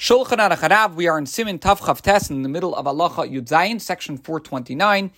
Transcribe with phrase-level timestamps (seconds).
[0.00, 3.30] Shulchan Aruch Harav, we are in Simin Tav Chav Tes in the middle of Halacha
[3.30, 5.10] Yud Zayin, section 429.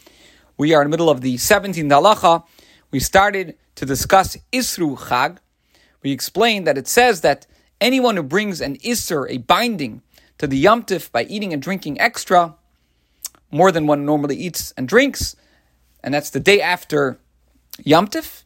[0.58, 2.42] We are in the middle of the 17th Halacha.
[2.90, 5.38] We started to discuss Isru Chag.
[6.02, 7.46] We explained that it says that
[7.80, 10.02] anyone who brings an Isser, a binding,
[10.38, 12.56] to the Yom Tif by eating and drinking extra,
[13.52, 15.36] more than one normally eats and drinks,
[16.02, 17.20] and that's the day after
[17.84, 18.42] Yom Tif,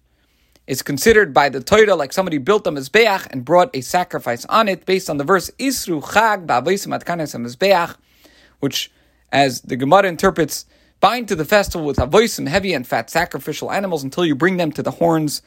[0.67, 4.69] is considered by the Torah like somebody built a Mizbeach and brought a sacrifice on
[4.69, 7.97] it based on the verse Isru Chag Ba'avoisim Atkanes Mizbeach,
[8.61, 8.91] which,
[9.30, 10.66] as the Gemara interprets,
[11.01, 14.73] bind to the festival with avoisim, heavy and fat sacrificial animals until you bring them
[14.73, 15.43] to the horns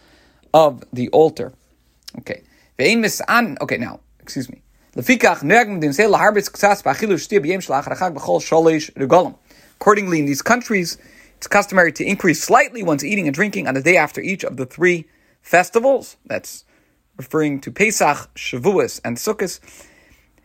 [0.53, 1.53] of the altar.
[2.19, 2.43] Okay.
[2.79, 4.61] Okay, now, excuse me.
[9.75, 10.97] Accordingly, in these countries,
[11.39, 14.57] it's customary to increase slightly one's eating and drinking on the day after each of
[14.57, 15.07] the three
[15.41, 16.17] festivals.
[16.25, 16.65] That's
[17.15, 19.61] referring to Pesach, Shavuos, and Sukkot.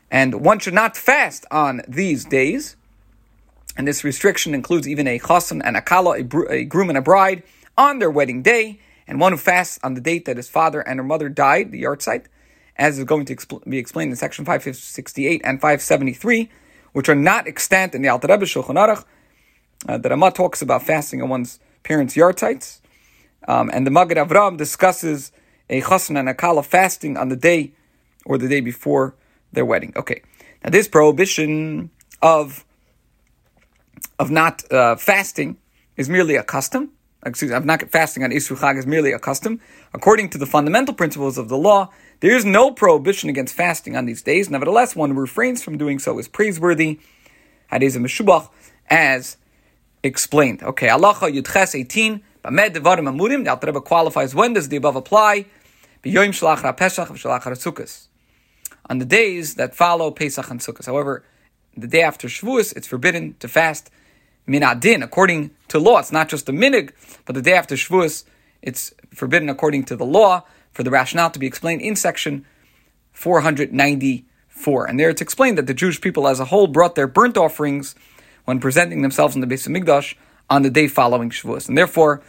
[0.08, 2.76] And one should not fast on these days.
[3.76, 7.42] And this restriction includes even a chassan and a kala, a, groom and a bride,
[7.76, 11.00] on their wedding day, and one who fasts on the date that his father and
[11.00, 12.26] her mother died, the yahrzeit,
[12.76, 16.50] as is going to expl- be explained in section 568 and 573,
[16.92, 19.04] which are not extant in the Alter Rebbe Shulchan Aruch,
[19.88, 22.80] uh, the Ramah talks about fasting on one's parents' yahrzeits,
[23.46, 25.32] um, and the Magen Avraham discusses
[25.68, 27.72] a chassan and a kala fasting on the day
[28.24, 29.14] or the day before
[29.52, 29.92] their wedding.
[29.96, 30.22] Okay,
[30.62, 31.90] now this prohibition
[32.22, 32.64] of
[34.18, 35.56] of not uh, fasting
[35.96, 36.90] is merely a custom.
[37.26, 39.60] Excuse me, of not fasting on Isru Chag is merely a custom.
[39.94, 44.04] According to the fundamental principles of the law, there is no prohibition against fasting on
[44.04, 44.50] these days.
[44.50, 47.00] Nevertheless, one who refrains from doing so is praiseworthy.
[47.70, 48.50] Hadith Meshubach,
[48.88, 49.38] as
[50.04, 50.62] explained.
[50.62, 52.22] Okay, Allah Yudches 18.
[52.44, 53.44] Bameh Devarim Amurim.
[53.44, 55.46] The Alter Rebbe qualifies when does the above apply?
[56.02, 58.08] B'yoyim Shalach Pesach Shalach Sukkos.
[58.90, 60.86] On the days that follow Pesach and Sukkot.
[60.86, 61.24] However,
[61.76, 63.90] the day after Shavuos, it's forbidden to fast
[64.46, 65.02] minadin.
[65.02, 66.90] According to law, it's not just a minig,
[67.24, 68.24] but the day after Shavuos,
[68.62, 72.44] it's forbidden according to the law for the rationale to be explained in section
[73.12, 74.86] 494.
[74.86, 77.94] And there it's explained that the Jewish people as a whole brought their burnt offerings
[78.44, 80.14] when presenting themselves in the Beis HaMikdash
[80.50, 81.68] on the day following Shavuos.
[81.68, 82.22] And therefore,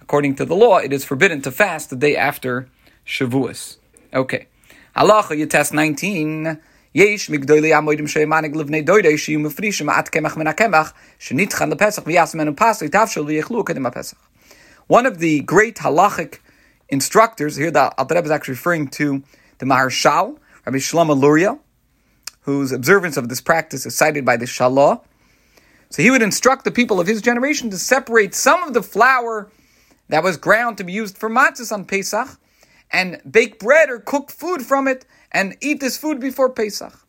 [0.00, 2.68] according to the law, it is forbidden to fast the day after
[3.06, 3.76] Shavuos.
[4.12, 4.48] Okay.
[4.96, 6.60] Halacha Yitas 19.
[6.94, 7.04] One
[15.04, 16.38] of the great halachic
[16.88, 19.22] instructors, here the Alter Rebbe is actually referring to
[19.58, 21.58] the Maharshal, Rabbi Shlomo Luria,
[22.42, 25.02] whose observance of this practice is cited by the Shalah,
[25.90, 29.50] so he would instruct the people of his generation to separate some of the flour
[30.08, 32.28] that was ground to be used for matzahs on Pesach
[32.90, 37.06] and bake bread or cook food from it and eat this food before Pesach.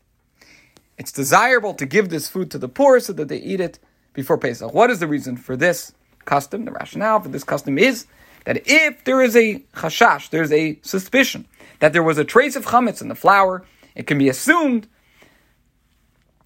[0.97, 3.79] It's desirable to give this food to the poor so that they eat it
[4.13, 4.73] before Pesach.
[4.73, 5.93] What is the reason for this
[6.25, 6.65] custom?
[6.65, 8.07] The rationale for this custom is
[8.45, 11.47] that if there is a chashash, there's a suspicion
[11.79, 13.63] that there was a trace of chametz in the flour,
[13.93, 14.87] it can be assumed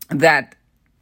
[0.09, 0.55] that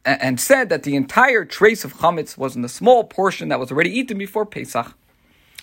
[0.04, 3.70] and said that the entire trace of chametz was in the small portion that was
[3.70, 4.94] already eaten before Pesach,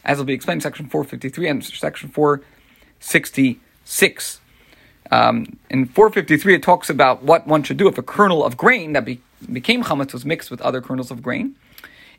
[0.06, 4.42] as will be explained in section 453 and section 466.
[5.10, 8.92] Um, in 453, it talks about what one should do if a kernel of grain
[8.94, 9.22] that be,
[9.52, 11.56] became chametz was mixed with other kernels of grain.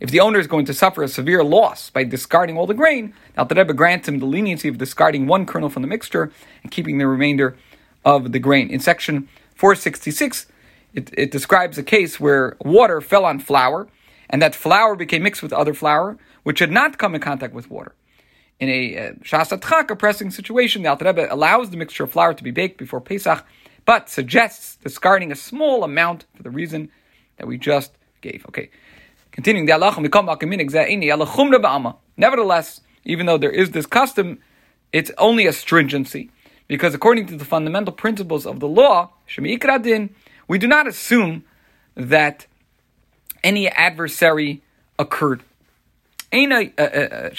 [0.00, 3.14] If the owner is going to suffer a severe loss by discarding all the grain,
[3.36, 6.70] now the Rebbe grants him the leniency of discarding one kernel from the mixture and
[6.70, 7.56] keeping the remainder
[8.04, 8.70] of the grain.
[8.70, 10.46] In section 466,
[10.94, 13.88] it, it describes a case where water fell on flour,
[14.30, 17.70] and that flour became mixed with other flour, which had not come in contact with
[17.70, 17.94] water.
[18.60, 22.34] In a uh, shasatchak, a pressing situation, the Alter Rebbe allows the mixture of flour
[22.34, 23.44] to be baked before Pesach,
[23.84, 26.90] but suggests discarding a small amount for the reason
[27.36, 28.44] that we just gave.
[28.48, 28.70] Okay,
[29.30, 29.94] continuing the Allah,
[32.16, 34.40] Nevertheless, even though there is this custom,
[34.92, 36.30] it's only a stringency
[36.66, 40.10] because according to the fundamental principles of the law, Shemi Ikradin,
[40.48, 41.44] we do not assume
[41.94, 42.46] that
[43.44, 44.62] any adversary
[44.98, 45.42] occurred.
[46.32, 47.30] Uh, uh, uh,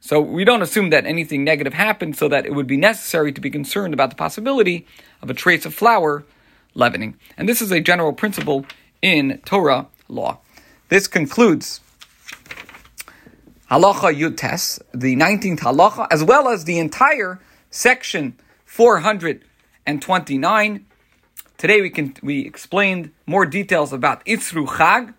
[0.00, 3.40] so we don't assume that anything negative happened so that it would be necessary to
[3.40, 4.86] be concerned about the possibility
[5.22, 6.24] of a trace of flour
[6.74, 7.16] leavening.
[7.38, 8.66] And this is a general principle
[9.00, 10.40] in Torah law.
[10.90, 11.80] This concludes
[13.70, 17.40] Halacha Yutes, the 19th Halacha, as well as the entire
[17.70, 20.84] section 429.
[21.56, 25.14] Today we can we explained more details about Isru Chag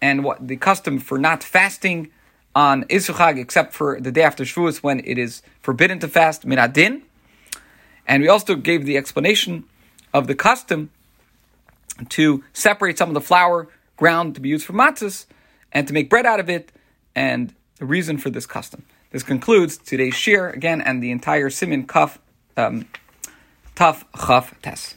[0.00, 2.12] and what the custom for not fasting
[2.54, 6.46] on Isru Chag except for the day after Shavuos when it is forbidden to fast
[6.46, 7.02] minadin.
[8.06, 9.64] And we also gave the explanation
[10.14, 10.90] of the custom
[12.10, 13.66] to separate some of the flour
[13.96, 15.26] ground to be used for matzahs
[15.72, 16.70] and to make bread out of it
[17.16, 18.84] and the reason for this custom.
[19.10, 22.18] This concludes today's shir again and the entire Simin Kaf
[22.56, 22.86] um,
[23.74, 24.94] Taf Chaf Tes.